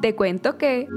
Te 0.00 0.14
cuento 0.14 0.56
que... 0.56 0.88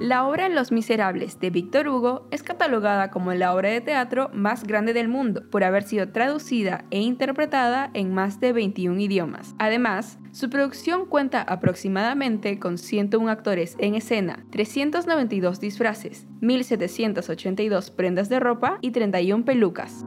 La 0.00 0.26
obra 0.26 0.48
Los 0.48 0.70
Miserables 0.72 1.40
de 1.40 1.50
Víctor 1.50 1.88
Hugo 1.88 2.28
es 2.30 2.42
catalogada 2.42 3.10
como 3.10 3.34
la 3.34 3.52
obra 3.54 3.68
de 3.68 3.80
teatro 3.80 4.30
más 4.32 4.64
grande 4.64 4.92
del 4.92 5.08
mundo 5.08 5.42
por 5.50 5.64
haber 5.64 5.82
sido 5.82 6.08
traducida 6.10 6.84
e 6.90 7.00
interpretada 7.00 7.90
en 7.92 8.14
más 8.14 8.40
de 8.40 8.52
21 8.52 8.98
idiomas. 9.00 9.54
Además, 9.58 10.18
su 10.30 10.48
producción 10.48 11.04
cuenta 11.04 11.42
aproximadamente 11.42 12.58
con 12.58 12.78
101 12.78 13.28
actores 13.28 13.76
en 13.80 13.96
escena, 13.96 14.46
392 14.50 15.60
disfraces, 15.60 16.26
1782 16.40 17.90
prendas 17.90 18.28
de 18.28 18.40
ropa 18.40 18.78
y 18.80 18.92
31 18.92 19.44
pelucas. 19.44 20.06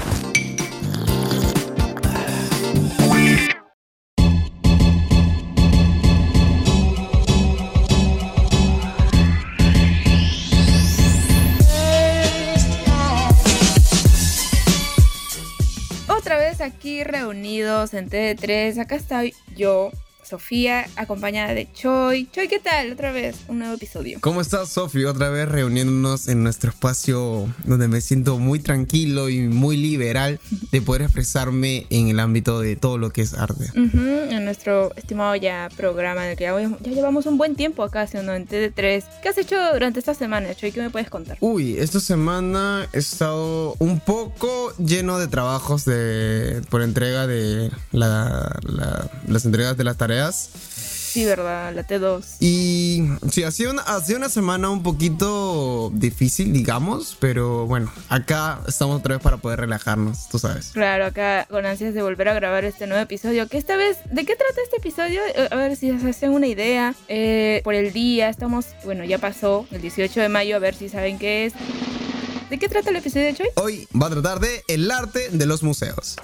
Aquí 16.61 17.03
reunidos 17.03 17.93
en 17.93 18.09
TD3. 18.09 18.79
Acá 18.79 18.95
estoy 18.95 19.33
yo, 19.55 19.91
Sofía, 20.31 20.87
acompañada 20.95 21.53
de 21.53 21.67
Choi. 21.73 22.25
Choi, 22.31 22.47
¿qué 22.47 22.59
tal? 22.59 22.93
Otra 22.93 23.11
vez, 23.11 23.35
un 23.49 23.59
nuevo 23.59 23.73
episodio. 23.73 24.17
¿Cómo 24.21 24.39
estás, 24.39 24.69
Sofía? 24.69 25.09
Otra 25.09 25.29
vez 25.29 25.49
reuniéndonos 25.49 26.29
en 26.29 26.41
nuestro 26.41 26.69
espacio 26.69 27.53
donde 27.65 27.89
me 27.89 27.99
siento 27.99 28.39
muy 28.39 28.59
tranquilo 28.59 29.27
y 29.27 29.41
muy 29.41 29.75
liberal 29.75 30.39
de 30.71 30.81
poder 30.81 31.01
expresarme 31.01 31.85
en 31.89 32.07
el 32.07 32.21
ámbito 32.21 32.61
de 32.61 32.77
todo 32.77 32.97
lo 32.97 33.09
que 33.09 33.23
es 33.23 33.33
arte. 33.33 33.71
en 33.75 34.45
nuestro 34.45 34.95
estimado 34.95 35.35
ya 35.35 35.67
programa 35.75 36.23
en 36.23 36.31
el 36.31 36.37
que 36.37 36.45
ya, 36.45 36.57
llevamos 36.89 37.25
un 37.25 37.37
buen 37.37 37.57
tiempo 37.57 37.83
acá 37.83 38.03
haciendo 38.03 38.33
en 38.33 38.47
TD3. 38.47 39.03
¿Qué 39.21 39.27
has 39.27 39.37
hecho 39.37 39.57
durante 39.73 39.99
esta 39.99 40.13
semana, 40.13 40.55
Choi? 40.55 40.71
¿Qué 40.71 40.81
me 40.81 40.89
puedes 40.89 41.09
contar? 41.09 41.35
Uy, 41.41 41.77
esta 41.77 41.99
semana 41.99 42.87
he 42.93 42.99
estado 42.99 43.75
un 43.79 43.99
poco 43.99 44.73
lleno 44.77 45.19
de 45.19 45.27
trabajos 45.27 45.83
de, 45.83 46.61
por 46.69 46.83
entrega 46.83 47.27
de 47.27 47.69
las 47.91 49.43
entregas 49.43 49.75
de 49.75 49.83
las 49.83 49.97
tareas 49.97 50.20
Sí, 50.29 51.25
verdad, 51.25 51.73
la 51.73 51.85
T2. 51.85 52.23
Y 52.39 53.03
sí, 53.29 53.43
ha 53.43 53.51
sido, 53.51 53.71
una, 53.71 53.81
ha 53.81 53.99
sido 53.99 54.17
una 54.17 54.29
semana 54.29 54.69
un 54.69 54.81
poquito 54.81 55.91
difícil, 55.93 56.53
digamos, 56.53 57.17
pero 57.19 57.67
bueno, 57.67 57.91
acá 58.07 58.61
estamos 58.65 58.99
otra 58.99 59.15
vez 59.15 59.21
para 59.21 59.35
poder 59.35 59.59
relajarnos, 59.59 60.29
tú 60.29 60.39
sabes. 60.39 60.69
Claro, 60.71 61.05
acá 61.05 61.47
con 61.49 61.65
ansias 61.65 61.93
de 61.93 62.01
volver 62.01 62.29
a 62.29 62.33
grabar 62.33 62.63
este 62.63 62.87
nuevo 62.87 63.03
episodio, 63.03 63.45
que 63.49 63.57
esta 63.57 63.75
vez, 63.75 63.97
¿de 64.09 64.23
qué 64.23 64.37
trata 64.37 64.61
este 64.63 64.77
episodio? 64.77 65.19
Eh, 65.35 65.49
a 65.51 65.55
ver 65.57 65.75
si 65.75 65.91
se 65.99 66.09
hacen 66.09 66.31
una 66.31 66.47
idea. 66.47 66.95
Eh, 67.09 67.59
por 67.65 67.73
el 67.73 67.91
día, 67.91 68.29
estamos, 68.29 68.67
bueno, 68.85 69.03
ya 69.03 69.17
pasó 69.17 69.67
el 69.71 69.81
18 69.81 70.21
de 70.21 70.29
mayo, 70.29 70.55
a 70.55 70.59
ver 70.59 70.75
si 70.75 70.87
saben 70.87 71.19
qué 71.19 71.45
es. 71.45 71.53
¿De 72.49 72.57
qué 72.57 72.69
trata 72.69 72.89
el 72.89 72.95
episodio 72.95 73.33
de 73.33 73.43
hoy? 73.43 73.49
Hoy 73.55 73.87
va 74.01 74.07
a 74.07 74.11
tratar 74.11 74.39
de 74.39 74.63
el 74.69 74.89
arte 74.89 75.27
de 75.29 75.45
los 75.45 75.61
museos. 75.61 76.15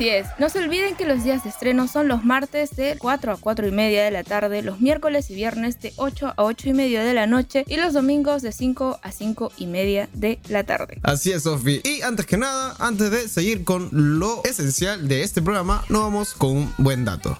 Así 0.00 0.08
es. 0.08 0.28
No 0.38 0.48
se 0.48 0.60
olviden 0.60 0.96
que 0.96 1.04
los 1.04 1.24
días 1.24 1.44
de 1.44 1.50
estreno 1.50 1.86
son 1.86 2.08
los 2.08 2.24
martes 2.24 2.74
de 2.74 2.96
4 2.98 3.32
a 3.32 3.36
4 3.36 3.68
y 3.68 3.70
media 3.70 4.02
de 4.02 4.10
la 4.10 4.24
tarde, 4.24 4.62
los 4.62 4.80
miércoles 4.80 5.28
y 5.28 5.34
viernes 5.34 5.78
de 5.78 5.92
8 5.96 6.32
a 6.38 6.42
8 6.42 6.70
y 6.70 6.72
media 6.72 7.04
de 7.04 7.12
la 7.12 7.26
noche 7.26 7.66
y 7.68 7.76
los 7.76 7.92
domingos 7.92 8.40
de 8.40 8.50
5 8.50 9.00
a 9.02 9.12
5 9.12 9.52
y 9.58 9.66
media 9.66 10.08
de 10.14 10.38
la 10.48 10.64
tarde. 10.64 11.00
Así 11.02 11.32
es, 11.32 11.42
Sofi. 11.42 11.82
Y 11.84 12.00
antes 12.00 12.24
que 12.24 12.38
nada, 12.38 12.76
antes 12.78 13.10
de 13.10 13.28
seguir 13.28 13.62
con 13.64 13.90
lo 13.92 14.40
esencial 14.44 15.06
de 15.06 15.22
este 15.22 15.42
programa, 15.42 15.84
nos 15.90 16.00
vamos 16.00 16.32
con 16.32 16.56
un 16.56 16.74
buen 16.78 17.04
dato. 17.04 17.38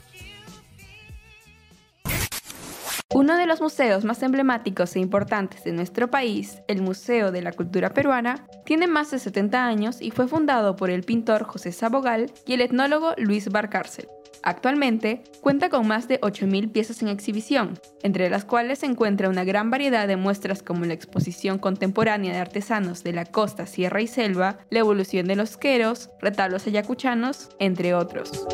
Uno 3.20 3.36
de 3.36 3.44
los 3.44 3.60
museos 3.60 4.06
más 4.06 4.22
emblemáticos 4.22 4.96
e 4.96 4.98
importantes 4.98 5.62
de 5.62 5.72
nuestro 5.72 6.08
país, 6.08 6.62
el 6.68 6.80
Museo 6.80 7.30
de 7.30 7.42
la 7.42 7.52
Cultura 7.52 7.92
Peruana, 7.92 8.46
tiene 8.64 8.86
más 8.86 9.10
de 9.10 9.18
70 9.18 9.62
años 9.62 10.00
y 10.00 10.10
fue 10.10 10.26
fundado 10.26 10.74
por 10.74 10.88
el 10.88 11.02
pintor 11.02 11.44
José 11.44 11.70
Sabogal 11.70 12.32
y 12.46 12.54
el 12.54 12.62
etnólogo 12.62 13.12
Luis 13.18 13.50
Barcárcel. 13.50 14.08
Actualmente 14.42 15.22
cuenta 15.42 15.68
con 15.68 15.86
más 15.86 16.08
de 16.08 16.18
8.000 16.22 16.72
piezas 16.72 17.02
en 17.02 17.08
exhibición, 17.08 17.78
entre 18.02 18.30
las 18.30 18.46
cuales 18.46 18.78
se 18.78 18.86
encuentra 18.86 19.28
una 19.28 19.44
gran 19.44 19.68
variedad 19.68 20.08
de 20.08 20.16
muestras 20.16 20.62
como 20.62 20.86
la 20.86 20.94
exposición 20.94 21.58
contemporánea 21.58 22.32
de 22.32 22.38
artesanos 22.38 23.04
de 23.04 23.12
la 23.12 23.26
costa, 23.26 23.66
sierra 23.66 24.00
y 24.00 24.06
selva, 24.06 24.60
la 24.70 24.78
evolución 24.78 25.26
de 25.26 25.36
los 25.36 25.58
queros, 25.58 26.08
retablos 26.22 26.66
ayacuchanos, 26.66 27.50
entre 27.58 27.92
otros. 27.92 28.46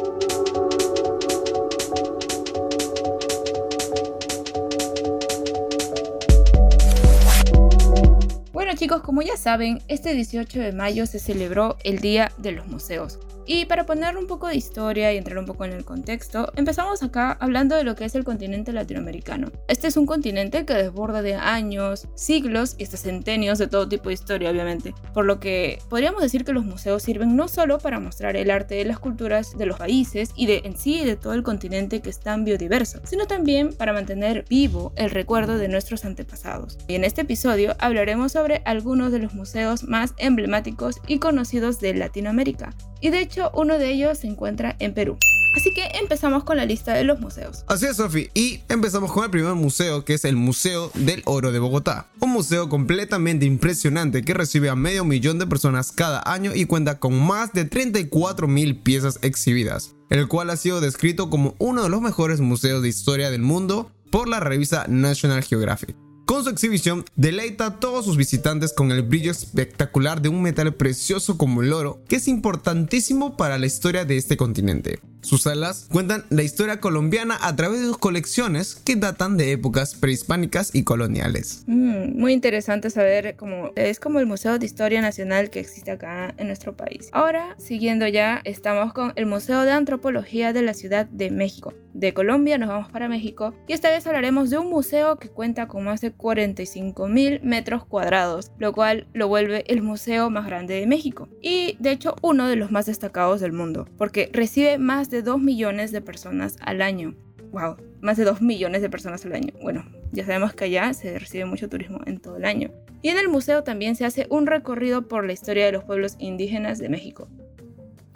Chicos, 8.77 9.03
como 9.03 9.23
ya 9.23 9.37
saben, 9.37 9.83
este 9.89 10.15
18 10.15 10.61
de 10.61 10.73
mayo 10.73 11.07
se 11.07 11.19
celebró 11.19 11.77
el 11.85 11.99
Día 12.01 12.33
de 12.39 12.53
los 12.53 12.67
Museos. 12.67 13.19
Y 13.49 13.67
para 13.67 13.87
poner 13.87 14.17
un 14.17 14.27
poco 14.27 14.49
de 14.49 14.57
historia 14.57 15.12
y 15.12 15.17
entrar 15.17 15.39
un 15.39 15.47
poco 15.47 15.65
en 15.65 15.73
el 15.73 15.84
contexto, 15.84 16.53
empezamos 16.57 17.05
acá 17.05 17.37
hablando 17.41 17.77
de 17.77 17.84
lo 17.84 17.95
que 17.95 18.05
es 18.05 18.17
el 18.17 18.25
continente 18.25 18.73
latinoamericano. 18.73 19.53
Este 19.69 19.87
es 19.87 19.97
un 19.97 20.05
continente 20.05 20.65
que 20.65 20.75
desborda 20.75 21.23
de 21.23 21.34
años, 21.34 22.09
siglos 22.17 22.75
y 22.77 22.84
hasta 22.84 22.97
centenios 22.97 23.59
de 23.59 23.69
todo 23.69 23.89
tipo 23.89 24.09
de 24.09 24.15
historia, 24.15 24.51
obviamente. 24.51 24.95
Por 25.15 25.27
lo 25.27 25.39
que 25.39 25.79
podríamos 25.89 26.23
decir 26.23 26.45
que 26.45 26.53
los 26.53 26.65
museos 26.65 27.05
sirven 27.05 27.37
no 27.37 27.47
solo 27.47 27.79
para 27.79 28.01
mostrar 28.01 28.37
el 28.37 28.51
arte 28.51 28.75
de 28.75 28.84
las 28.84 28.99
culturas 28.99 29.57
de 29.57 29.67
los 29.67 29.78
países 29.78 30.33
y 30.34 30.47
de 30.47 30.63
en 30.65 30.77
sí 30.77 31.05
de 31.05 31.15
todo 31.15 31.34
el 31.34 31.45
continente 31.45 32.01
que 32.01 32.11
es 32.11 32.19
tan 32.19 32.45
biodiverso, 32.45 33.01
sino 33.05 33.27
también 33.27 33.73
para 33.73 33.93
mantener 33.93 34.45
vivo 34.49 34.93
el 34.97 35.11
recuerdo 35.11 35.57
de 35.57 35.69
nuestros 35.69 36.05
antepasados. 36.05 36.78
Y 36.89 36.97
en 36.97 37.05
este 37.05 37.21
episodio 37.21 37.77
hablaremos 37.78 38.33
sobre 38.33 38.63
algunos 38.65 39.13
de 39.13 39.21
los 39.21 39.34
museos 39.34 39.84
más 39.84 40.15
emblemáticos 40.19 40.97
y 41.07 41.21
conocidos 41.21 41.78
de 41.78 41.95
Latinoamérica. 41.95 42.75
Y 43.01 43.11
de 43.11 43.21
hecho, 43.21 43.51
uno 43.55 43.79
de 43.79 43.91
ellos 43.91 44.19
se 44.19 44.27
encuentra 44.27 44.77
en 44.79 44.95
Perú. 44.95 45.19
Así 45.57 45.73
que 45.73 45.99
empezamos 45.99 46.45
con 46.45 46.59
la 46.59 46.67
lista 46.67 46.93
de 46.93 47.05
los 47.05 47.19
museos. 47.19 47.65
Así 47.67 47.87
es, 47.87 47.97
Sofi. 47.97 48.29
Y 48.34 48.61
empezamos 48.69 49.11
con 49.11 49.25
el 49.25 49.31
primer 49.31 49.55
museo, 49.55 50.05
que 50.05 50.12
es 50.12 50.27
el 50.27 50.37
Museo 50.37 50.91
del 50.95 51.23
Oro 51.25 51.51
de 51.51 51.59
Bogotá. 51.59 52.09
Un 52.21 52.31
museo 52.31 52.69
completamente 52.69 53.47
impresionante 53.47 54.23
que 54.23 54.34
recibe 54.34 54.69
a 54.69 54.77
medio 54.77 55.05
millón 55.07 55.39
de 55.39 55.47
personas 55.47 55.93
cada 55.93 56.23
año 56.31 56.55
y 56.55 56.67
cuenta 56.67 56.99
con 56.99 57.19
más 57.19 57.55
de 57.55 57.65
34 57.65 58.47
mil 58.49 58.77
piezas 58.77 59.19
exhibidas, 59.23 59.95
el 60.11 60.28
cual 60.28 60.51
ha 60.51 60.57
sido 60.57 60.83
descrito 60.83 61.31
como 61.31 61.55
uno 61.59 61.83
de 61.83 61.89
los 61.89 62.03
mejores 62.03 62.41
museos 62.41 62.83
de 62.83 62.89
historia 62.89 63.31
del 63.31 63.43
mundo 63.43 63.91
por 64.11 64.28
la 64.28 64.41
revista 64.41 64.84
National 64.89 65.43
Geographic. 65.43 65.97
Con 66.27 66.43
su 66.43 66.51
exhibición, 66.51 67.05
deleita 67.15 67.67
a 67.67 67.79
todos 67.79 68.05
sus 68.05 68.17
visitantes 68.17 68.73
con 68.73 68.91
el 68.91 69.03
brillo 69.03 69.31
espectacular 69.31 70.21
de 70.21 70.29
un 70.29 70.43
metal 70.43 70.75
precioso 70.75 71.39
como 71.39 71.63
el 71.63 71.73
oro, 71.73 72.01
que 72.09 72.17
es 72.17 72.27
importantísimo 72.27 73.37
para 73.37 73.59
la 73.59 73.67
historia 73.67 74.05
de 74.05 74.17
este 74.17 74.37
continente. 74.37 74.99
Sus 75.27 75.43
salas 75.43 75.89
cuentan 75.91 76.25
la 76.31 76.45
historia 76.45 76.79
colombiana 76.79 77.37
a 77.43 77.57
través 77.57 77.81
de 77.81 77.87
sus 77.87 77.99
colecciones 77.99 78.77
que 78.77 78.95
datan 78.95 79.37
de 79.37 79.51
épocas 79.51 79.97
prehispánicas 79.97 80.73
y 80.73 80.85
coloniales. 80.85 81.65
Mm, 81.67 82.17
muy 82.17 82.33
interesante 82.33 82.91
saber 82.91 83.35
cómo 83.35 83.73
es 83.75 83.99
como 83.99 84.21
el 84.21 84.27
Museo 84.27 84.61
de 84.61 84.67
Historia 84.67 85.01
Nacional 85.01 85.51
que 85.51 85.59
existe 85.59 85.91
acá 85.91 86.33
en 86.37 86.47
nuestro 86.47 86.77
país. 86.77 87.09
Ahora, 87.11 87.57
siguiendo 87.59 88.07
ya, 88.07 88.41
estamos 88.45 88.93
con 88.93 89.15
el 89.17 89.27
Museo 89.27 89.63
de 89.63 89.73
Antropología 89.73 90.53
de 90.53 90.63
la 90.63 90.75
Ciudad 90.75 91.07
de 91.07 91.33
México. 91.33 91.75
De 91.93 92.15
Colombia 92.15 92.59
nos 92.59 92.69
vamos 92.69 92.93
para 92.93 93.09
México 93.09 93.55
y 93.67 93.72
esta 93.72 93.89
vez 93.89 94.07
hablaremos 94.07 94.51
de 94.51 94.59
un 94.59 94.69
museo 94.69 95.17
que 95.17 95.31
cuenta 95.31 95.67
con 95.67 95.83
más 95.83 96.03
de 96.03 96.13
45 96.13 97.09
mil 97.09 97.41
metros 97.43 97.87
cuadrados, 97.87 98.53
lo 98.59 98.75
cual 98.75 99.07
lo 99.15 99.29
vuelve 99.29 99.65
el 99.69 99.83
museo 99.83 100.29
más 100.29 100.45
grande 100.45 100.75
de 100.75 100.87
México 100.87 101.31
y 101.41 101.77
de 101.81 101.93
hecho 101.93 102.15
uno 102.21 102.49
de 102.49 102.57
los 102.57 102.71
más 102.71 102.84
destacados 102.84 103.41
del 103.41 103.53
mundo, 103.53 103.89
porque 103.97 104.29
recibe 104.34 104.77
más 104.77 105.09
de 105.09 105.16
2 105.22 105.41
millones 105.41 105.92
de 105.92 106.01
personas 106.01 106.57
al 106.60 106.83
año. 106.83 107.15
¡Wow! 107.53 107.77
Más 108.01 108.16
de 108.16 108.24
2 108.24 108.42
millones 108.42 108.83
de 108.83 108.91
personas 108.91 109.24
al 109.24 109.34
año. 109.34 109.53
Bueno, 109.63 109.84
ya 110.13 110.24
sabemos 110.24 110.54
que 110.54 110.65
allá 110.65 110.92
se 110.95 111.18
recibe 111.18 111.45
mucho 111.45 111.68
turismo 111.68 112.01
en 112.07 112.18
todo 112.18 112.36
el 112.36 112.45
año. 112.45 112.71
Y 113.03 113.09
en 113.09 113.18
el 113.18 113.28
museo 113.28 113.63
también 113.63 113.97
se 113.97 114.04
hace 114.04 114.27
un 114.30 114.47
recorrido 114.47 115.09
por 115.09 115.24
la 115.27 115.33
historia 115.33 115.66
de 115.66 115.72
los 115.72 115.84
pueblos 115.84 116.16
indígenas 116.18 116.78
de 116.78 116.89
México. 116.89 117.28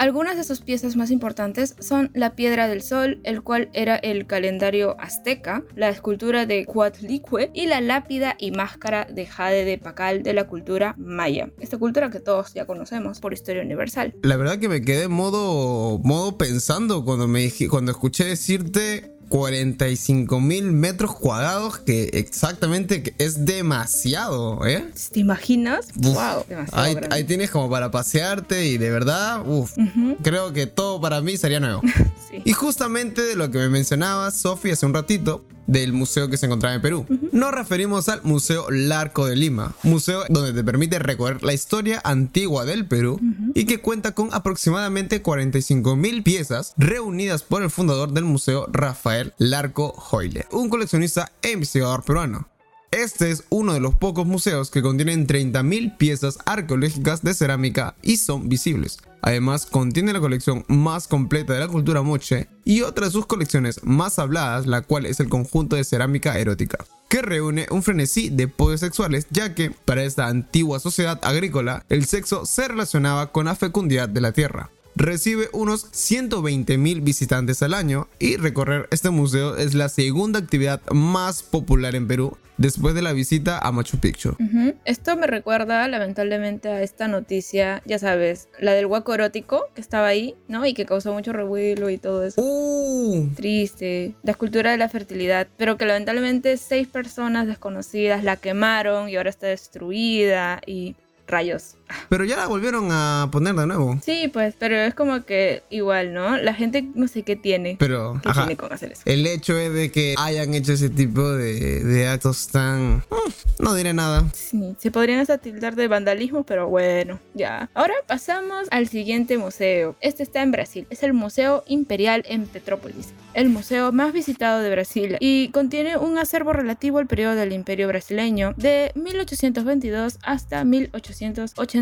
Algunas 0.01 0.39
de 0.39 0.45
sus 0.45 0.63
piezas 0.63 0.97
más 0.97 1.11
importantes 1.11 1.77
son 1.79 2.11
la 2.15 2.35
Piedra 2.35 2.69
del 2.69 2.81
Sol, 2.81 3.21
el 3.23 3.43
cual 3.43 3.69
era 3.75 3.97
el 3.97 4.27
calendario 4.27 4.99
azteca, 4.99 5.63
la 5.77 5.91
escultura 5.91 6.47
de 6.47 6.65
Coatlicue 6.65 7.51
y 7.53 7.67
la 7.67 7.83
lápida 7.83 8.35
y 8.39 8.51
máscara 8.51 9.05
de 9.05 9.27
jade 9.27 9.67
de 9.67 9.77
Pacal 9.77 10.23
de 10.23 10.33
la 10.33 10.47
cultura 10.47 10.95
maya. 10.97 11.51
Esta 11.61 11.77
cultura 11.77 12.09
que 12.09 12.19
todos 12.19 12.55
ya 12.55 12.65
conocemos 12.65 13.21
por 13.21 13.35
historia 13.35 13.61
universal. 13.61 14.15
La 14.23 14.39
verdad 14.39 14.59
que 14.59 14.71
me 14.71 14.81
quedé 14.81 15.07
modo, 15.07 15.99
modo 15.99 16.39
pensando 16.39 17.05
cuando, 17.05 17.29
me, 17.29 17.53
cuando 17.69 17.93
escuché 17.93 18.25
decirte 18.25 19.20
45 19.31 20.41
mil 20.41 20.73
metros 20.73 21.15
cuadrados, 21.15 21.79
que 21.79 22.11
exactamente 22.15 23.15
es 23.19 23.47
demasiado, 23.47 24.67
¿eh? 24.67 24.85
¿Te 25.13 25.21
imaginas? 25.21 25.87
wow, 25.95 26.45
ahí, 26.73 26.97
ahí, 27.11 27.25
tienes 27.25 27.53
como 27.53 27.71
para 27.71 27.93
pasearte 27.93 28.67
y 28.67 28.77
de 28.77 28.91
verdad, 28.91 29.43
uff, 29.47 29.77
creo 30.23 30.53
que 30.53 30.67
todo 30.67 31.01
para 31.01 31.21
mí 31.23 31.39
sería 31.39 31.61
nuevo. 31.61 31.81
Y 32.45 32.53
justamente 32.53 33.23
de 33.23 33.35
lo 33.35 33.51
que 33.51 33.59
me 33.59 33.69
mencionaba 33.69 34.31
Sofi 34.31 34.71
hace 34.71 34.87
un 34.87 34.95
ratito, 34.95 35.45
del 35.71 35.93
museo 35.93 36.29
que 36.29 36.37
se 36.37 36.47
encontraba 36.47 36.75
en 36.75 36.83
Perú. 36.83 37.07
Nos 37.33 37.53
referimos 37.53 38.09
al 38.09 38.23
Museo 38.23 38.69
Larco 38.71 39.27
de 39.27 39.37
Lima, 39.37 39.75
museo 39.85 40.25
donde 40.29 40.53
te 40.53 40.65
permite 40.65 40.99
recorrer 40.99 41.43
la 41.43 41.53
historia 41.53 42.01
antigua 42.05 42.65
del 42.65 42.87
Perú 42.87 43.21
y 43.55 43.65
que 43.65 43.81
cuenta 43.81 44.13
con 44.13 44.31
aproximadamente 44.33 45.23
45 45.23 45.97
mil 45.97 46.23
piezas 46.23 46.75
reunidas 46.77 47.43
por 47.43 47.63
el 47.63 47.71
fundador 47.71 48.13
del 48.13 48.25
museo 48.25 48.67
Rafael 48.73 49.33
Larco 49.39 49.95
Hoyle, 50.11 50.47
un 50.51 50.69
coleccionista 50.69 51.31
e 51.43 51.53
investigador 51.53 52.03
peruano. 52.03 52.49
Este 52.91 53.31
es 53.31 53.45
uno 53.51 53.73
de 53.73 53.79
los 53.79 53.95
pocos 53.95 54.27
museos 54.27 54.73
que 54.73 54.83
contienen 54.83 55.29
30.000 55.29 55.97
piezas 55.97 56.39
arqueológicas 56.45 57.23
de 57.23 57.35
cerámica 57.35 57.95
y 58.03 58.17
son 58.17 58.49
visibles. 58.49 58.99
Además, 59.23 59.67
contiene 59.67 60.13
la 60.13 60.21
colección 60.21 60.65
más 60.69 61.09
completa 61.09 61.53
de 61.53 61.61
la 61.61 61.69
cultura 61.69 62.03
moche 62.03 62.49
y 62.65 62.83
otra 62.83 63.07
de 63.07 63.13
sus 63.13 63.27
colecciones 63.27 63.81
más 63.85 64.19
habladas, 64.19 64.67
la 64.67 64.83
cual 64.83 65.07
es 65.07 65.21
el 65.21 65.29
conjunto 65.29 65.77
de 65.77 65.85
cerámica 65.85 66.39
erótica, 66.39 66.79
que 67.09 67.23
reúne 67.23 67.67
un 67.71 67.83
frenesí 67.83 68.31
de 68.31 68.49
poses 68.49 68.81
sexuales, 68.81 69.27
ya 69.31 69.55
que 69.55 69.71
para 69.71 70.05
esta 70.05 70.29
antigua 70.29 70.81
sociedad 70.81 71.21
agrícola, 71.23 71.85
el 71.89 72.07
sexo 72.07 72.47
se 72.47 72.69
relacionaba 72.69 73.33
con 73.33 73.47
la 73.47 73.57
fecundidad 73.57 74.09
de 74.09 74.21
la 74.21 74.33
tierra 74.33 74.71
recibe 74.95 75.49
unos 75.53 75.87
120 75.93 76.79
mil 76.79 77.01
visitantes 77.01 77.63
al 77.63 77.75
año 77.75 78.09
y 78.19 78.37
recorrer 78.37 78.89
este 78.91 79.11
museo 79.11 79.57
es 79.57 79.75
la 79.75 79.89
segunda 79.89 80.39
actividad 80.39 80.81
más 80.91 81.43
popular 81.43 81.95
en 81.95 82.07
Perú 82.07 82.37
después 82.61 82.95
de 82.95 83.01
la 83.01 83.15
visita 83.15 83.59
a 83.59 83.73
Machu 83.73 83.99
Picchu. 83.99 84.37
Esto 84.85 85.17
me 85.17 85.27
recuerda 85.27 85.89
lamentablemente 85.89 86.69
a 86.69 86.83
esta 86.83 87.09
noticia, 87.09 87.83
ya 87.87 87.99
sabes, 87.99 88.49
la 88.59 88.75
del 88.75 88.85
hueco 88.85 89.15
erótico 89.15 89.69
que 89.75 89.81
estaba 89.81 90.09
ahí, 90.09 90.35
¿no? 90.47 90.67
Y 90.67 90.75
que 90.75 90.85
causó 90.85 91.15
mucho 91.15 91.33
revuelo 91.33 91.89
y 91.89 91.97
todo 91.97 92.23
eso. 92.23 92.43
Uh. 92.43 93.31
Triste. 93.35 94.15
La 94.23 94.33
escultura 94.33 94.73
de 94.73 94.77
la 94.77 94.91
fertilidad, 94.91 95.49
pero 95.57 95.79
que 95.79 95.87
lamentablemente 95.87 96.59
seis 96.59 96.87
personas 96.87 97.47
desconocidas 97.47 98.23
la 98.23 98.37
quemaron 98.37 99.09
y 99.09 99.17
ahora 99.17 99.31
está 99.31 99.47
destruida 99.47 100.61
y 100.67 100.97
rayos. 101.27 101.77
Pero 102.09 102.25
ya 102.25 102.37
la 102.37 102.47
volvieron 102.47 102.89
a 102.91 103.29
poner 103.31 103.55
de 103.55 103.67
nuevo. 103.67 103.99
Sí, 104.03 104.29
pues, 104.33 104.55
pero 104.59 104.77
es 104.77 104.95
como 104.95 105.25
que 105.25 105.63
igual, 105.71 106.13
¿no? 106.13 106.37
La 106.37 106.55
gente 106.55 106.89
no 106.95 107.09
sé 107.09 107.23
qué 107.23 107.37
tiene. 107.37 107.77
Pero, 107.79 108.21
¿Qué 108.23 108.33
tiene 108.33 108.57
con 108.57 108.73
hacer 108.73 108.93
eso? 108.93 109.03
El 109.05 109.27
hecho 109.27 109.59
es 109.59 109.73
de 109.73 109.91
que 109.91 110.15
hayan 110.19 110.55
hecho 110.55 110.73
ese 110.73 110.91
tipo 110.91 111.29
de, 111.31 112.09
actos 112.09 112.49
tan... 112.49 112.99
Mm, 113.11 113.63
no 113.63 113.75
diré 113.75 113.93
nada. 113.93 114.25
Sí, 114.33 114.77
se 114.79 114.91
podrían 114.91 115.21
hasta 115.21 115.39
tildar 115.39 115.77
de 115.77 115.89
vandalismo, 115.89 116.45
pero 116.45 116.69
bueno, 116.69 117.21
ya. 117.35 117.69
Ahora 117.75 117.95
pasamos 118.07 118.69
al 118.71 118.89
siguiente 118.89 119.39
museo. 119.39 119.97
Este 120.01 120.23
está 120.23 120.43
en 120.43 120.53
Brasil. 120.53 120.87
Es 120.91 121.03
el 121.03 121.13
Museo 121.13 121.65
Imperial 121.67 122.25
en 122.27 122.47
Petrópolis. 122.47 123.09
El 123.35 123.49
museo 123.49 123.93
más 123.93 124.13
visitado 124.13 124.61
de 124.61 124.71
Brasil 124.71 125.17
y 125.21 125.49
contiene 125.49 125.97
un 125.97 126.19
acervo 126.19 126.53
relativo 126.53 126.99
al 126.99 127.07
periodo 127.07 127.37
del 127.37 127.53
Imperio 127.53 127.87
brasileño 127.89 128.55
de 128.57 128.93
1822 128.95 130.19
hasta 130.23 130.65
1880 130.65 131.80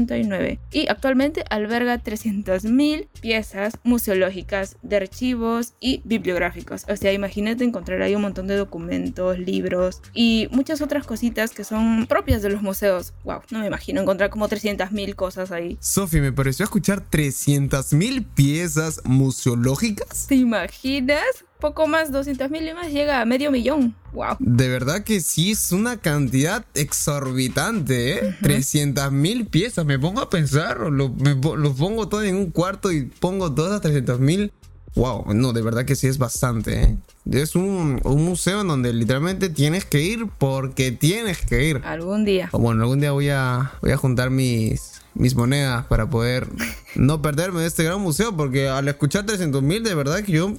y 0.71 0.89
actualmente 0.89 1.45
alberga 1.51 2.03
300.000 2.03 3.09
piezas 3.21 3.75
museológicas 3.83 4.77
de 4.83 4.97
archivos 4.97 5.75
y 5.81 6.03
bibliográficos. 6.05 6.85
O 6.89 6.97
sea, 6.97 7.13
imagínate 7.13 7.65
encontrar 7.65 8.03
ahí 8.03 8.15
un 8.15 8.23
montón 8.23 8.47
de 8.47 8.57
documentos, 8.57 9.39
libros 9.39 10.01
y 10.15 10.49
muchas 10.51 10.81
otras 10.81 11.07
cositas 11.07 11.51
que 11.51 11.65
son 11.65 12.07
propias 12.07 12.43
de 12.43 12.51
los 12.51 12.63
museos. 12.63 13.15
Wow, 13.25 13.41
no 13.51 13.61
me 13.61 13.67
imagino 13.67 14.01
encontrar 14.01 14.31
como 14.31 14.49
300.000 14.49 15.15
cosas 15.15 15.51
ahí. 15.51 15.79
Sofi, 15.81 16.21
me 16.21 16.33
pareció 16.33 16.65
escuchar 16.65 17.03
300.000 17.11 18.25
piezas 18.35 19.01
museológicas. 19.05 20.27
¿Te 20.27 20.37
imaginas? 20.37 21.48
Poco 21.61 21.87
más, 21.87 22.13
200 22.13 22.51
mil 22.51 22.67
y 22.67 22.75
más 22.75 22.93
llega 22.93 23.21
a 23.21 23.25
medio 23.25 23.51
millón. 23.51 23.95
Wow. 24.13 24.37
De 24.39 24.69
verdad 24.69 25.05
que 25.05 25.21
sí 25.21 25.53
es 25.53 25.73
una 25.73 25.99
cantidad 25.99 26.65
exorbitante, 26.75 28.15
¿eh? 28.15 28.37
300 28.43 29.13
mil 29.13 29.47
piezas. 29.47 29.85
Me 29.85 29.99
pongo 29.99 30.21
a 30.21 30.31
pensar, 30.31 30.79
lo, 30.79 31.15
los 31.15 31.77
pongo 31.77 32.09
todo 32.09 32.23
en 32.23 32.37
un 32.37 32.51
cuarto 32.51 32.91
y 32.91 33.03
pongo 33.03 33.53
todas 33.53 33.81
300 33.81 34.19
mil. 34.21 34.53
Wow, 34.95 35.33
no, 35.35 35.53
de 35.53 35.63
verdad 35.63 35.85
que 35.85 35.97
sí 35.97 36.07
es 36.07 36.19
bastante, 36.19 36.83
¿eh? 36.83 36.97
Es 37.31 37.55
un, 37.55 38.01
un, 38.05 38.25
museo 38.25 38.63
en 38.63 38.69
donde 38.69 38.93
literalmente 38.93 39.51
tienes 39.51 39.85
que 39.85 40.01
ir 40.01 40.29
porque 40.39 40.93
tienes 40.93 41.45
que 41.45 41.67
ir. 41.67 41.81
Algún 41.85 42.25
día. 42.25 42.49
bueno, 42.53 42.83
algún 42.83 43.01
día 43.01 43.13
voy 43.13 43.29
a, 43.29 43.73
voy 43.83 43.93
a 43.93 43.97
juntar 43.99 44.31
mis, 44.31 45.03
mis 45.15 45.35
monedas 45.35 45.85
para 45.87 46.09
poder 46.09 46.49
no 46.97 47.21
perderme 47.21 47.61
de 47.61 47.67
este 47.67 47.85
gran 47.85 48.01
museo, 48.01 48.35
porque 48.37 48.69
al 48.69 48.89
escuchar 48.89 49.27
300 49.27 49.63
mil, 49.63 49.83
de 49.83 49.95
verdad 49.95 50.23
que 50.23 50.33
yo 50.33 50.55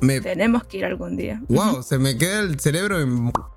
me... 0.00 0.20
Tenemos 0.20 0.64
que 0.64 0.78
ir 0.78 0.84
algún 0.84 1.16
día. 1.16 1.42
Wow, 1.48 1.82
se 1.88 1.98
me 1.98 2.16
queda 2.16 2.40
el 2.40 2.60
cerebro 2.60 2.98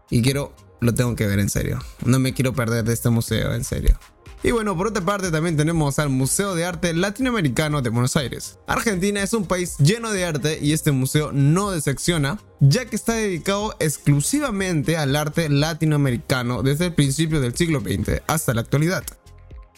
y 0.09 0.21
quiero, 0.21 0.53
lo 0.79 0.93
tengo 0.93 1.15
que 1.15 1.27
ver 1.27 1.39
en 1.39 1.49
serio. 1.49 1.79
No 2.05 2.17
me 2.19 2.33
quiero 2.33 2.53
perder 2.53 2.85
de 2.85 2.93
este 2.93 3.09
museo, 3.09 3.53
en 3.53 3.63
serio. 3.63 3.99
Y 4.43 4.51
bueno, 4.51 4.77
por 4.77 4.87
otra 4.87 5.03
parte 5.03 5.31
también 5.31 5.57
tenemos 5.57 5.97
al 5.99 6.09
Museo 6.09 6.53
de 6.53 6.63
Arte 6.63 6.93
Latinoamericano 6.93 7.81
de 7.81 7.89
Buenos 7.89 8.15
Aires. 8.15 8.59
Argentina 8.67 9.21
es 9.23 9.33
un 9.33 9.45
país 9.45 9.77
lleno 9.79 10.11
de 10.11 10.25
arte 10.25 10.59
y 10.61 10.73
este 10.73 10.91
museo 10.91 11.31
no 11.31 11.71
decepciona, 11.71 12.39
ya 12.59 12.85
que 12.85 12.95
está 12.95 13.13
dedicado 13.13 13.75
exclusivamente 13.79 14.95
al 14.95 15.15
arte 15.15 15.49
latinoamericano 15.49 16.61
desde 16.61 16.85
el 16.87 16.93
principio 16.93 17.41
del 17.41 17.55
siglo 17.55 17.79
XX 17.79 18.21
hasta 18.27 18.53
la 18.53 18.61
actualidad. 18.61 19.03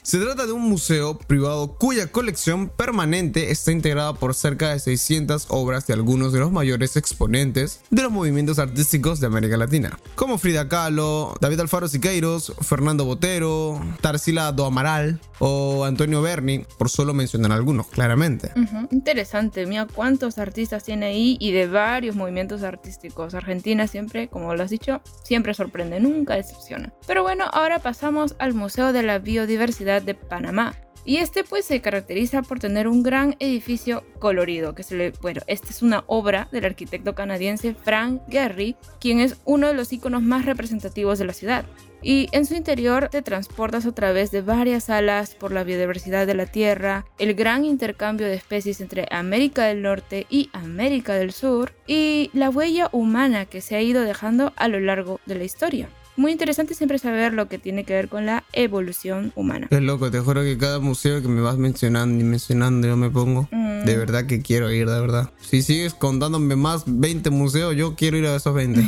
Se 0.02 0.18
trata 0.18 0.46
de 0.46 0.54
un 0.54 0.62
museo 0.62 1.18
privado 1.18 1.76
cuya 1.76 2.08
colección 2.08 2.70
permanente 2.70 3.52
está 3.52 3.72
integrada 3.72 4.14
por 4.14 4.34
cerca 4.34 4.70
de 4.70 4.80
600 4.80 5.48
obras 5.50 5.88
de 5.88 5.94
algunos 5.94 6.32
de 6.32 6.40
los 6.40 6.52
mayores 6.52 6.96
exponentes 6.96 7.82
de 7.90 8.04
los 8.04 8.12
movimientos 8.12 8.60
artísticos 8.60 9.20
de 9.20 9.28
América 9.28 9.58
Latina, 9.58 10.00
como 10.16 10.38
Frida 10.38 10.70
Kahlo, 10.70 11.36
David 11.42 11.60
Alfaro 11.60 11.88
Siqueiros, 11.88 12.54
Fernando 12.62 13.04
Botero, 13.06 13.82
Tarsila 14.02 14.52
do 14.54 14.66
Amaral 14.66 15.20
o 15.40 15.86
Antonio 15.86 16.22
Berni, 16.22 16.66
por 16.78 16.90
solo 16.90 17.14
mencionar 17.14 17.52
algunos, 17.52 17.88
claramente. 17.88 18.52
Interesante, 18.92 19.66
mira 19.66 19.86
cuántos 19.86 20.38
artistas 20.38 20.84
tiene 20.84 21.08
ahí 21.08 21.38
y 21.40 21.52
de 21.52 21.68
varios 21.68 22.16
movimientos 22.16 22.64
artísticos. 22.64 23.34
Argentina 23.34 23.88
siempre, 23.88 24.28
como 24.28 24.54
lo 24.54 24.64
has 24.64 24.70
dicho, 24.70 25.02
siempre 25.24 25.54
sorprende, 25.54 26.00
nunca 26.00 26.36
decepciona. 26.36 26.94
Pero 27.08 27.24
bueno, 27.24 27.46
ahora 27.52 27.80
pasamos 27.80 28.36
al 28.40 28.54
Museo 28.54 28.92
de 28.92 29.04
la 29.04 29.20
Biodiversidad 29.20 29.89
de 29.98 30.14
Panamá. 30.14 30.76
Y 31.06 31.18
este 31.18 31.44
pues 31.44 31.66
se 31.66 31.82
caracteriza 31.82 32.42
por 32.44 32.60
tener 32.60 32.88
un 32.88 33.04
gran 33.04 33.36
edificio 33.40 34.04
colorido, 34.20 34.76
que 34.76 34.84
se 34.84 34.96
le, 34.96 35.12
bueno, 35.22 35.42
esta 35.48 35.70
es 35.70 35.82
una 35.82 36.04
obra 36.08 36.50
del 36.52 36.66
arquitecto 36.66 37.16
canadiense 37.16 37.74
Frank 37.74 38.22
Gehry, 38.30 38.76
quien 39.00 39.20
es 39.20 39.38
uno 39.46 39.68
de 39.68 39.74
los 39.74 39.92
iconos 39.92 40.22
más 40.22 40.46
representativos 40.46 41.18
de 41.18 41.26
la 41.26 41.34
ciudad. 41.34 41.66
Y 42.02 42.30
en 42.32 42.46
su 42.46 42.54
interior 42.54 43.10
te 43.10 43.22
transportas 43.22 43.86
a 43.86 43.92
través 43.92 44.32
de 44.32 44.42
varias 44.42 44.86
salas 44.86 45.36
por 45.36 45.52
la 45.52 45.64
biodiversidad 45.64 46.28
de 46.28 46.36
la 46.36 46.46
Tierra, 46.46 47.06
el 47.18 47.34
gran 47.34 47.66
intercambio 47.66 48.28
de 48.28 48.36
especies 48.36 48.80
entre 48.80 49.08
América 49.10 49.66
del 49.66 49.82
Norte 49.82 50.28
y 50.30 50.50
América 50.54 51.16
del 51.16 51.32
Sur, 51.32 51.74
y 51.88 52.30
la 52.34 52.50
huella 52.50 52.90
humana 52.92 53.46
que 53.46 53.62
se 53.62 53.76
ha 53.76 53.82
ido 53.82 54.04
dejando 54.04 54.54
a 54.56 54.68
lo 54.68 54.80
largo 54.80 55.20
de 55.26 55.36
la 55.36 55.44
historia 55.44 55.90
muy 56.20 56.34
interesante 56.34 56.76
siempre 56.76 57.00
saber 57.00 57.34
lo 57.34 57.48
que 57.48 57.58
tiene 57.58 57.86
que 57.86 57.94
ver 57.94 58.10
con 58.10 58.26
la 58.26 58.44
evolución 58.52 59.32
humana. 59.36 59.68
Es 59.72 59.82
loco, 59.82 60.12
te 60.12 60.20
juro 60.20 60.44
que 60.44 60.58
cada 60.58 60.80
museo 60.80 61.22
que 61.22 61.30
me 61.30 61.42
vas 61.42 61.58
mencionando 61.58 62.22
y 62.22 62.26
mencionando 62.26 62.88
yo 62.88 62.98
me 62.98 63.10
pongo. 63.10 63.48
Mm. 63.52 63.86
De 63.86 63.98
verdad 63.98 64.26
que 64.26 64.42
quiero 64.42 64.70
ir, 64.70 64.90
de 64.90 65.00
verdad. 65.00 65.32
Si 65.40 65.62
sigues 65.62 65.94
contándome 65.94 66.58
más 66.58 66.84
20 66.86 67.30
museos, 67.30 67.76
yo 67.76 67.96
quiero 67.96 68.18
ir 68.18 68.26
a 68.26 68.36
esos 68.36 68.54
20. 68.54 68.84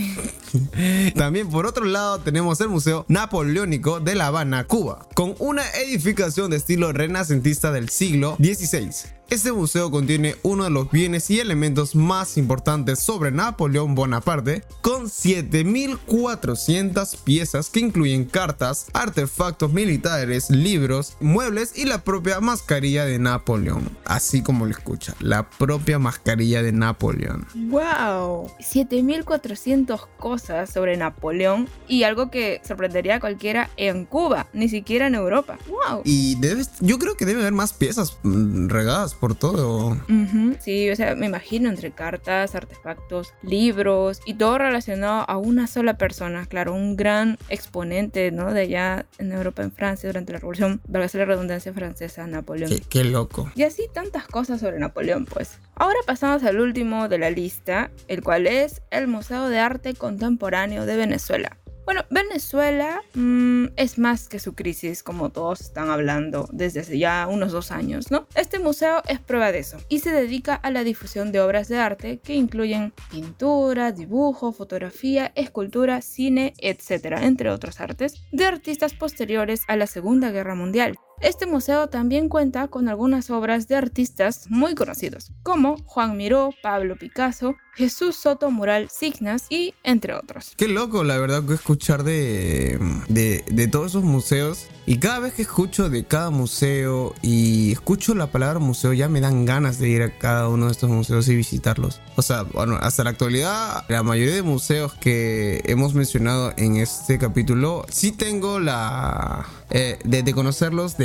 También 1.16 1.50
por 1.50 1.66
otro 1.66 1.86
lado 1.86 2.20
tenemos 2.20 2.60
el 2.60 2.68
Museo 2.68 3.06
Napoleónico 3.08 4.02
de 4.02 4.16
La 4.16 4.28
Habana, 4.28 4.66
Cuba, 4.66 5.08
con 5.16 5.36
una 5.40 5.64
edificación 5.86 6.52
de 6.52 6.58
estilo 6.58 6.92
renacentista 6.92 7.72
del 7.72 7.90
siglo 7.90 8.36
XVI. 8.40 8.92
Este 9.32 9.52
museo 9.54 9.90
contiene 9.92 10.36
uno 10.44 10.66
de 10.66 10.70
los 10.72 10.92
bienes 10.92 11.30
y 11.30 11.40
elementos 11.40 11.96
más 11.96 12.36
importantes 12.36 13.00
sobre 13.00 13.32
Napoleón 13.32 13.96
Bonaparte, 13.96 14.66
con 14.82 15.10
7400 15.10 17.20
piezas 17.24 17.70
que 17.70 17.80
incluyen 17.80 18.26
cartas, 18.26 18.88
artefactos 18.94 19.72
militares, 19.72 20.50
libros, 20.50 21.18
muebles 21.20 21.78
y 21.78 21.86
la 21.86 22.04
propia 22.04 22.40
mascarilla 22.40 23.06
de 23.06 23.20
Napoleón. 23.20 23.90
Así 24.06 24.42
como 24.44 24.66
lo 24.66 24.72
escucha, 24.72 25.14
la 25.20 25.50
propia 25.50 26.00
mascarilla 26.00 26.62
de 26.64 26.72
Napoleón. 26.72 27.48
¡Wow! 27.56 28.52
7400 28.60 30.08
cosas 30.18 30.70
sobre 30.70 30.98
Napoleón 30.98 31.68
y 31.88 32.04
algo 32.04 32.30
que 32.32 32.62
sorprendería 32.66 33.16
a 33.16 33.20
cualquiera 33.20 33.70
en 33.78 34.06
Cuba, 34.06 34.48
ni 34.54 34.70
siquiera 34.70 35.08
en 35.08 35.16
Europa. 35.16 35.58
¡Wow! 35.68 36.02
Y 36.04 36.36
debes, 36.36 36.72
yo 36.80 36.98
creo 37.00 37.16
que 37.16 37.26
debe 37.26 37.42
haber 37.42 37.54
más 37.54 37.74
piezas 37.74 38.18
mm, 38.24 38.68
regadas 38.70 39.14
por 39.14 39.36
todo. 39.36 39.98
Ujú, 40.10 40.56
Sí, 40.60 40.90
o 40.90 40.96
sea, 40.96 41.16
me 41.16 41.26
imagino 41.26 41.70
entre 41.70 41.92
cartas, 41.92 42.56
artefactos, 42.56 43.34
libros 43.42 44.22
y 44.26 44.34
todo 44.36 44.58
relacionado 44.58 45.26
a 45.28 45.38
una 45.38 45.68
sola 45.68 45.98
persona. 45.98 46.46
Claro, 46.46 46.74
un 46.74 46.96
gran 46.96 47.11
exponente, 47.50 48.32
¿no? 48.32 48.54
De 48.54 48.62
allá 48.62 49.06
en 49.18 49.32
Europa, 49.32 49.64
en 49.64 49.72
Francia, 49.72 50.10
durante 50.10 50.34
la 50.34 50.40
Revolución, 50.40 50.82
valga 50.88 51.10
la 51.14 51.26
redundancia 51.26 51.74
francesa, 51.74 52.28
Napoleón. 52.28 52.70
Qué, 52.70 52.82
qué 52.82 53.04
loco. 53.04 53.52
Y 53.56 53.64
así 53.64 53.84
tantas 53.94 54.28
cosas 54.28 54.60
sobre 54.60 54.80
Napoleón, 54.80 55.26
pues. 55.26 55.60
Ahora 55.76 56.00
pasamos 56.06 56.44
al 56.44 56.60
último 56.60 57.10
de 57.10 57.18
la 57.18 57.30
lista, 57.30 57.92
el 58.08 58.22
cual 58.24 58.48
es 58.48 58.82
el 58.92 59.08
Museo 59.08 59.50
de 59.50 59.60
Arte 59.60 59.94
Contemporáneo 59.94 60.86
de 60.86 60.98
Venezuela. 60.98 61.58
Bueno, 61.86 62.06
Venezuela 62.10 63.02
mm, 63.16 63.66
es 63.76 63.98
más 63.98 64.30
que 64.30 64.40
su 64.40 64.54
crisis, 64.54 65.04
como 65.04 65.30
todos 65.32 65.62
están 65.62 65.90
hablando 65.90 66.48
desde 66.52 66.98
ya 66.98 67.28
unos 67.28 67.52
dos 67.52 67.72
años, 67.72 68.12
¿no? 68.12 68.28
Este 68.36 68.60
museo 68.60 69.02
es 69.08 69.20
prueba 69.20 69.52
de 69.52 69.60
eso 69.60 69.78
y 69.90 70.00
se 70.00 70.12
dedica 70.12 70.56
a 70.56 70.72
la 70.72 70.84
difusión 70.84 71.32
de 71.32 71.42
obras 71.42 71.68
de 71.68 71.78
arte 71.78 72.20
que 72.20 72.36
incluyen 72.36 72.94
pintura, 73.10 73.92
dibujo, 73.92 74.52
fotografía, 74.52 75.32
escultura, 75.36 76.02
cine, 76.02 76.54
etc., 76.60 77.18
entre 77.22 77.50
otros 77.50 77.82
artes, 77.82 78.24
de 78.32 78.46
artistas 78.46 78.94
posteriores 78.94 79.62
a 79.68 79.76
la 79.76 79.88
Segunda 79.88 80.32
Guerra 80.32 80.56
Mundial. 80.56 80.98
Este 81.22 81.46
museo 81.46 81.88
también 81.88 82.30
cuenta 82.30 82.68
con 82.68 82.90
algunas 82.90 83.30
obras 83.30 83.68
de 83.68 83.76
artistas 83.76 84.48
muy 84.50 84.74
conocidos, 84.74 85.32
como 85.44 85.78
Juan 85.86 86.18
Miró, 86.18 86.50
Pablo 86.64 86.96
Picasso, 86.96 87.56
Jesús 87.76 88.16
Soto 88.16 88.50
Mural 88.50 88.90
Signas 88.90 89.46
y 89.50 89.76
entre 89.84 90.16
otros. 90.16 90.54
Qué 90.58 90.68
loco, 90.68 91.04
la 91.04 91.18
verdad, 91.18 91.44
que 91.46 91.54
escuchar 91.54 92.04
de, 92.04 92.80
de, 93.08 93.46
de 93.52 93.68
todos 93.68 93.92
esos 93.92 94.04
museos. 94.04 94.66
Y 94.88 94.98
cada 94.98 95.20
vez 95.20 95.34
que 95.34 95.44
escucho 95.44 95.90
de 95.90 96.06
cada 96.06 96.32
museo 96.32 97.14
y 97.22 97.72
escucho 97.72 98.16
la 98.16 98.28
palabra 98.28 98.60
museo, 98.60 98.92
ya 98.94 99.08
me 99.08 99.22
dan 99.22 99.46
ganas 99.46 99.78
de 99.78 99.90
ir 99.90 100.02
a 100.02 100.18
cada 100.18 100.50
uno 100.50 100.66
de 100.66 100.72
estos 100.72 100.90
museos 100.90 101.28
y 101.30 101.36
visitarlos. 101.36 102.02
O 102.16 102.24
sea, 102.24 102.44
bueno, 102.44 102.78
hasta 102.82 103.04
la 103.04 103.12
actualidad, 103.12 103.86
la 103.90 104.02
mayoría 104.02 104.34
de 104.34 104.42
museos 104.42 104.94
que 104.96 105.62
hemos 105.66 105.94
mencionado 105.94 106.52
en 106.58 106.78
este 106.78 107.20
capítulo, 107.20 107.86
sí 107.90 108.12
tengo 108.12 108.60
la... 108.60 109.46
eh, 109.72 109.98
de, 110.04 110.34
conocerlos 110.34 110.96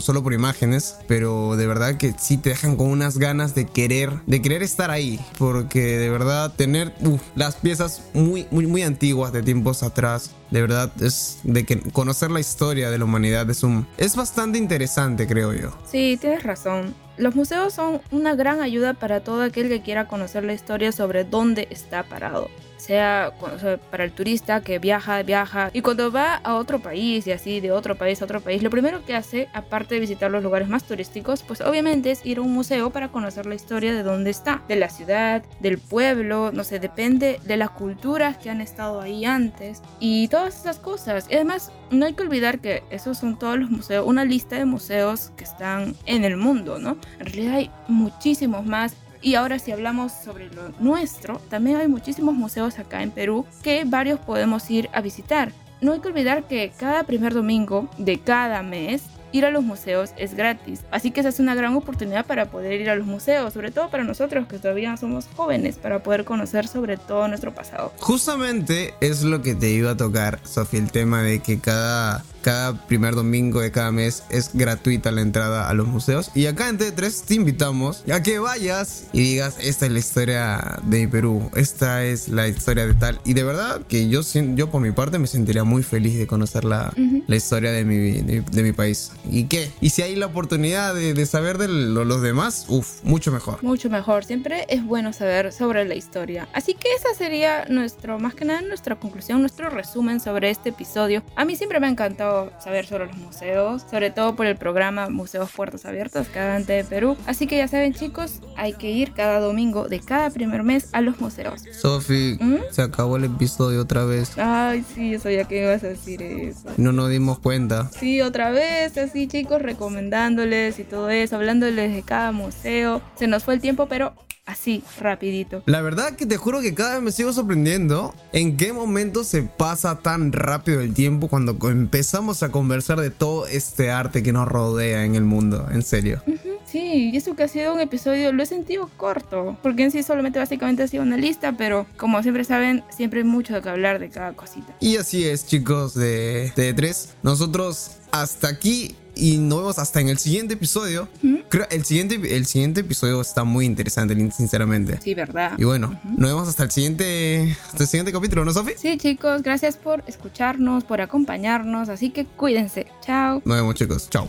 solo, 0.00 0.22
por 0.22 0.32
imágenes, 0.32 0.96
pero 1.06 1.56
de 1.56 1.66
verdad 1.66 1.96
que 1.96 2.14
sí 2.18 2.38
te 2.38 2.50
dejan 2.50 2.76
con 2.76 2.88
unas 2.88 3.18
ganas 3.18 3.54
de 3.54 3.66
querer, 3.66 4.10
de 4.26 4.42
querer 4.42 4.62
estar 4.62 4.90
ahí, 4.90 5.20
porque 5.38 5.98
de 5.98 6.10
verdad 6.10 6.52
tener 6.54 6.94
las 7.34 7.56
piezas 7.56 8.02
muy, 8.14 8.46
muy, 8.50 8.66
muy 8.66 8.82
antiguas 8.82 9.32
de 9.32 9.42
tiempos 9.42 9.82
atrás, 9.82 10.30
de 10.50 10.60
verdad 10.60 10.90
es 11.02 11.40
de 11.42 11.64
que 11.64 11.80
conocer 11.80 12.30
la 12.30 12.40
historia 12.40 12.90
de 12.90 12.98
la 12.98 13.04
humanidad 13.04 13.48
es 13.50 13.62
un, 13.62 13.86
es 13.98 14.16
bastante 14.16 14.58
interesante, 14.58 15.26
creo 15.26 15.52
yo. 15.52 15.76
Sí, 15.90 16.18
tienes 16.20 16.42
razón. 16.42 16.94
Los 17.18 17.34
museos 17.34 17.72
son 17.72 18.00
una 18.10 18.34
gran 18.34 18.60
ayuda 18.60 18.94
para 18.94 19.20
todo 19.20 19.42
aquel 19.42 19.68
que 19.68 19.80
quiera 19.82 20.06
conocer 20.06 20.44
la 20.44 20.52
historia 20.52 20.92
sobre 20.92 21.24
dónde 21.24 21.66
está 21.70 22.02
parado. 22.02 22.48
Sea, 22.86 23.32
o 23.40 23.58
sea, 23.58 23.78
para 23.78 24.04
el 24.04 24.12
turista 24.12 24.60
que 24.60 24.78
viaja, 24.78 25.20
viaja 25.24 25.70
y 25.72 25.80
cuando 25.80 26.12
va 26.12 26.36
a 26.36 26.54
otro 26.54 26.78
país 26.78 27.26
y 27.26 27.32
así 27.32 27.58
de 27.58 27.72
otro 27.72 27.96
país 27.96 28.22
a 28.22 28.26
otro 28.26 28.40
país, 28.40 28.62
lo 28.62 28.70
primero 28.70 29.04
que 29.04 29.16
hace, 29.16 29.48
aparte 29.54 29.96
de 29.96 30.00
visitar 30.00 30.30
los 30.30 30.40
lugares 30.40 30.68
más 30.68 30.84
turísticos, 30.84 31.42
pues 31.42 31.60
obviamente 31.62 32.12
es 32.12 32.24
ir 32.24 32.38
a 32.38 32.42
un 32.42 32.52
museo 32.52 32.90
para 32.90 33.08
conocer 33.08 33.46
la 33.46 33.56
historia 33.56 33.92
de 33.92 34.04
dónde 34.04 34.30
está, 34.30 34.62
de 34.68 34.76
la 34.76 34.88
ciudad, 34.88 35.42
del 35.58 35.78
pueblo, 35.78 36.52
no 36.52 36.62
sé, 36.62 36.78
depende 36.78 37.40
de 37.44 37.56
las 37.56 37.70
culturas 37.70 38.38
que 38.38 38.50
han 38.50 38.60
estado 38.60 39.00
ahí 39.00 39.24
antes 39.24 39.82
y 39.98 40.28
todas 40.28 40.60
esas 40.60 40.78
cosas. 40.78 41.26
Y 41.28 41.34
además, 41.34 41.72
no 41.90 42.06
hay 42.06 42.14
que 42.14 42.22
olvidar 42.22 42.60
que 42.60 42.84
esos 42.90 43.18
son 43.18 43.36
todos 43.36 43.58
los 43.58 43.68
museos, 43.68 44.06
una 44.06 44.24
lista 44.24 44.54
de 44.54 44.64
museos 44.64 45.32
que 45.36 45.42
están 45.42 45.96
en 46.06 46.24
el 46.24 46.36
mundo, 46.36 46.78
¿no? 46.78 46.98
En 47.18 47.26
realidad 47.26 47.54
hay 47.56 47.70
muchísimos 47.88 48.64
más. 48.64 48.94
Y 49.22 49.34
ahora 49.34 49.58
si 49.58 49.72
hablamos 49.72 50.12
sobre 50.12 50.48
lo 50.48 50.70
nuestro, 50.80 51.40
también 51.48 51.76
hay 51.76 51.88
muchísimos 51.88 52.34
museos 52.34 52.78
acá 52.78 53.02
en 53.02 53.10
Perú 53.10 53.44
que 53.62 53.84
varios 53.86 54.20
podemos 54.20 54.70
ir 54.70 54.88
a 54.92 55.00
visitar. 55.00 55.52
No 55.80 55.92
hay 55.92 56.00
que 56.00 56.08
olvidar 56.08 56.44
que 56.44 56.72
cada 56.78 57.04
primer 57.04 57.34
domingo 57.34 57.88
de 57.98 58.18
cada 58.18 58.62
mes 58.62 59.02
ir 59.32 59.44
a 59.44 59.50
los 59.50 59.62
museos 59.62 60.10
es 60.16 60.34
gratis. 60.34 60.82
Así 60.90 61.10
que 61.10 61.20
esa 61.20 61.28
es 61.28 61.40
una 61.40 61.54
gran 61.54 61.74
oportunidad 61.74 62.26
para 62.26 62.46
poder 62.46 62.80
ir 62.80 62.90
a 62.90 62.96
los 62.96 63.06
museos, 63.06 63.52
sobre 63.52 63.70
todo 63.70 63.90
para 63.90 64.04
nosotros 64.04 64.46
que 64.46 64.58
todavía 64.58 64.96
somos 64.96 65.26
jóvenes, 65.36 65.76
para 65.76 66.02
poder 66.02 66.24
conocer 66.24 66.66
sobre 66.68 66.96
todo 66.96 67.28
nuestro 67.28 67.54
pasado. 67.54 67.92
Justamente 67.98 68.94
es 69.00 69.22
lo 69.22 69.42
que 69.42 69.54
te 69.54 69.70
iba 69.70 69.92
a 69.92 69.96
tocar, 69.96 70.40
Sofía, 70.44 70.80
el 70.80 70.90
tema 70.90 71.22
de 71.22 71.40
que 71.40 71.58
cada, 71.58 72.24
cada 72.46 72.86
primer 72.86 73.16
domingo 73.16 73.60
de 73.60 73.72
cada 73.72 73.90
mes 73.90 74.22
es 74.30 74.50
gratuita 74.54 75.10
la 75.10 75.20
entrada 75.20 75.68
a 75.68 75.74
los 75.74 75.88
museos. 75.88 76.30
Y 76.32 76.46
acá 76.46 76.68
en 76.68 76.78
T3 76.78 77.24
te 77.24 77.34
invitamos 77.34 78.04
a 78.08 78.22
que 78.22 78.38
vayas 78.38 79.06
y 79.12 79.20
digas, 79.22 79.56
esta 79.60 79.86
es 79.86 79.90
la 79.92 79.98
historia 79.98 80.78
de 80.84 81.08
Perú, 81.08 81.50
esta 81.56 82.04
es 82.04 82.28
la 82.28 82.46
historia 82.46 82.86
de 82.86 82.94
tal. 82.94 83.20
Y 83.24 83.34
de 83.34 83.42
verdad 83.42 83.80
que 83.88 84.08
yo, 84.08 84.20
yo 84.54 84.70
por 84.70 84.80
mi 84.80 84.92
parte 84.92 85.18
me 85.18 85.26
sentiría 85.26 85.64
muy 85.64 85.82
feliz 85.82 86.16
de 86.16 86.28
conocer 86.28 86.64
la, 86.64 86.92
la 87.26 87.34
historia 87.34 87.72
de 87.72 87.84
mi, 87.84 88.12
de, 88.22 88.42
de 88.42 88.62
mi 88.62 88.70
país. 88.70 89.10
¿Y 89.28 89.44
qué? 89.46 89.72
Y 89.80 89.90
si 89.90 90.02
hay 90.02 90.14
la 90.14 90.26
oportunidad 90.26 90.94
de, 90.94 91.14
de 91.14 91.26
saber 91.26 91.58
de 91.58 91.66
lo- 91.66 92.04
los 92.04 92.22
demás, 92.22 92.66
uff, 92.68 93.02
mucho 93.02 93.32
mejor. 93.32 93.60
Mucho 93.64 93.90
mejor, 93.90 94.24
siempre 94.24 94.66
es 94.68 94.84
bueno 94.84 95.12
saber 95.12 95.52
sobre 95.52 95.84
la 95.84 95.96
historia. 95.96 96.46
Así 96.52 96.74
que 96.74 96.86
esa 96.96 97.12
sería 97.18 97.64
nuestro, 97.68 98.20
más 98.20 98.34
que 98.36 98.44
nada, 98.44 98.60
nuestra 98.62 98.94
conclusión, 98.94 99.40
nuestro 99.40 99.68
resumen 99.68 100.20
sobre 100.20 100.50
este 100.50 100.68
episodio. 100.68 101.24
A 101.34 101.44
mí 101.44 101.56
siempre 101.56 101.80
me 101.80 101.88
ha 101.88 101.90
encantado 101.90 102.35
saber 102.58 102.86
sobre 102.86 103.06
los 103.06 103.16
museos, 103.16 103.82
sobre 103.90 104.10
todo 104.10 104.36
por 104.36 104.46
el 104.46 104.56
programa 104.56 105.08
Museos 105.08 105.50
Puertas 105.52 105.84
Abiertas, 105.86 106.28
cada 106.32 106.56
ante 106.56 106.72
de 106.74 106.84
Perú. 106.84 107.16
Así 107.26 107.46
que 107.46 107.56
ya 107.56 107.68
saben 107.68 107.94
chicos, 107.94 108.40
hay 108.56 108.72
que 108.72 108.90
ir 108.90 109.12
cada 109.12 109.40
domingo 109.40 109.88
de 109.88 110.00
cada 110.00 110.30
primer 110.30 110.62
mes 110.62 110.88
a 110.92 111.00
los 111.00 111.20
museos. 111.20 111.62
Sofi, 111.72 112.36
¿Mm? 112.40 112.56
se 112.70 112.82
acabó 112.82 113.16
el 113.16 113.24
episodio 113.24 113.82
otra 113.82 114.04
vez. 114.04 114.32
Ay, 114.36 114.84
sí, 114.94 115.10
yo 115.10 115.18
sabía 115.18 115.44
que 115.44 115.62
ibas 115.62 115.82
a 115.84 115.88
decir 115.88 116.22
eso. 116.22 116.68
No 116.76 116.92
nos 116.92 117.10
dimos 117.10 117.38
cuenta. 117.38 117.90
Sí, 117.90 118.20
otra 118.20 118.50
vez, 118.50 118.96
así 118.98 119.26
chicos, 119.28 119.62
recomendándoles 119.62 120.78
y 120.78 120.84
todo 120.84 121.10
eso, 121.10 121.36
hablándoles 121.36 121.94
de 121.94 122.02
cada 122.02 122.32
museo. 122.32 123.00
Se 123.16 123.26
nos 123.26 123.44
fue 123.44 123.54
el 123.54 123.60
tiempo, 123.60 123.86
pero 123.86 124.14
así, 124.46 124.82
rapidito. 125.00 125.62
La 125.66 125.82
verdad 125.82 126.16
que 126.16 126.24
te 126.24 126.36
juro 126.36 126.60
que 126.60 126.74
cada 126.74 126.94
vez 126.94 127.02
me 127.02 127.12
sigo 127.12 127.32
sorprendiendo 127.32 128.14
en 128.32 128.56
qué 128.56 128.72
momento 128.72 129.24
se 129.24 129.42
pasa 129.42 129.98
tan 129.98 130.32
rápido 130.32 130.80
el 130.80 130.94
tiempo 130.94 131.28
cuando 131.28 131.56
empezamos 131.68 132.42
a 132.42 132.50
conversar 132.50 133.00
de 133.00 133.10
todo 133.10 133.46
este 133.46 133.90
arte 133.90 134.22
que 134.22 134.32
nos 134.32 134.48
rodea 134.48 135.04
en 135.04 135.14
el 135.14 135.24
mundo, 135.24 135.68
en 135.70 135.82
serio. 135.82 136.22
Sí, 136.64 137.10
y 137.12 137.16
eso 137.16 137.34
que 137.36 137.44
ha 137.44 137.48
sido 137.48 137.74
un 137.74 137.80
episodio 137.80 138.32
lo 138.32 138.42
he 138.42 138.46
sentido 138.46 138.90
corto, 138.96 139.56
porque 139.62 139.84
en 139.84 139.90
sí 139.90 140.02
solamente 140.02 140.38
básicamente 140.38 140.82
ha 140.82 140.88
sido 140.88 141.02
una 141.02 141.16
lista, 141.16 141.52
pero 141.52 141.86
como 141.96 142.22
siempre 142.22 142.44
saben, 142.44 142.84
siempre 142.90 143.20
hay 143.20 143.26
mucho 143.26 143.54
de 143.54 143.62
que 143.62 143.68
hablar 143.68 143.98
de 143.98 144.08
cada 144.10 144.32
cosita. 144.32 144.74
Y 144.80 144.96
así 144.96 145.24
es, 145.24 145.46
chicos 145.46 145.94
de 145.94 146.52
T3. 146.54 147.14
Nosotros 147.22 147.98
hasta 148.12 148.48
aquí 148.48 148.96
y 149.16 149.38
nos 149.38 149.58
vemos 149.58 149.78
hasta 149.78 150.00
en 150.00 150.08
el 150.08 150.18
siguiente 150.18 150.54
episodio. 150.54 151.08
Creo 151.48 151.66
el 151.70 151.84
siguiente, 151.84 152.36
el 152.36 152.46
siguiente 152.46 152.82
episodio 152.82 153.20
está 153.20 153.44
muy 153.44 153.64
interesante, 153.64 154.14
sinceramente. 154.30 155.00
Sí, 155.02 155.14
¿verdad? 155.14 155.52
Y 155.58 155.64
bueno, 155.64 155.98
nos 156.04 156.30
vemos 156.30 156.48
hasta 156.48 156.64
el 156.64 156.70
siguiente, 156.70 157.56
hasta 157.66 157.84
el 157.84 157.88
siguiente 157.88 158.12
capítulo, 158.12 158.44
¿no, 158.44 158.52
Sofi? 158.52 158.72
Sí, 158.76 158.96
chicos, 158.98 159.42
gracias 159.42 159.76
por 159.76 160.04
escucharnos, 160.06 160.84
por 160.84 161.00
acompañarnos, 161.00 161.88
así 161.88 162.10
que 162.10 162.26
cuídense. 162.26 162.86
Chao. 163.00 163.42
Nos 163.44 163.56
vemos, 163.56 163.74
chicos. 163.74 164.10
Chao. 164.10 164.28